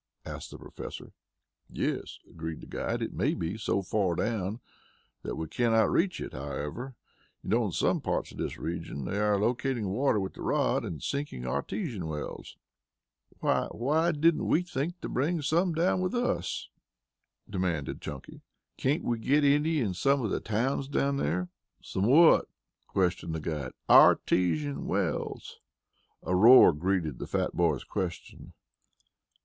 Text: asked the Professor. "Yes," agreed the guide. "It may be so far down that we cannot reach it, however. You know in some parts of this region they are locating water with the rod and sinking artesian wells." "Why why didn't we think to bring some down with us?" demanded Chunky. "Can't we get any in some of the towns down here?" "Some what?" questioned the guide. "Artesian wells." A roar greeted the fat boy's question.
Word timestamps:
asked 0.25 0.49
the 0.49 0.57
Professor. 0.57 1.13
"Yes," 1.69 2.17
agreed 2.27 2.61
the 2.61 2.65
guide. 2.65 3.03
"It 3.03 3.13
may 3.13 3.35
be 3.35 3.55
so 3.55 3.83
far 3.83 4.15
down 4.15 4.59
that 5.21 5.35
we 5.35 5.47
cannot 5.47 5.91
reach 5.91 6.19
it, 6.19 6.33
however. 6.33 6.95
You 7.43 7.51
know 7.51 7.65
in 7.65 7.71
some 7.71 8.01
parts 8.01 8.31
of 8.31 8.39
this 8.39 8.57
region 8.57 9.05
they 9.05 9.19
are 9.19 9.39
locating 9.39 9.89
water 9.89 10.19
with 10.19 10.33
the 10.33 10.41
rod 10.41 10.83
and 10.83 11.03
sinking 11.03 11.45
artesian 11.45 12.07
wells." 12.07 12.57
"Why 13.41 13.67
why 13.69 14.11
didn't 14.11 14.47
we 14.47 14.63
think 14.63 14.99
to 15.01 15.07
bring 15.07 15.43
some 15.43 15.71
down 15.71 16.01
with 16.01 16.15
us?" 16.15 16.67
demanded 17.47 18.01
Chunky. 18.01 18.41
"Can't 18.77 19.03
we 19.03 19.19
get 19.19 19.43
any 19.43 19.81
in 19.81 19.93
some 19.93 20.23
of 20.25 20.31
the 20.31 20.39
towns 20.39 20.87
down 20.87 21.19
here?" 21.19 21.49
"Some 21.83 22.07
what?" 22.07 22.47
questioned 22.87 23.35
the 23.35 23.39
guide. 23.39 23.73
"Artesian 23.87 24.87
wells." 24.87 25.59
A 26.23 26.35
roar 26.35 26.73
greeted 26.73 27.19
the 27.19 27.27
fat 27.27 27.55
boy's 27.55 27.83
question. 27.83 28.53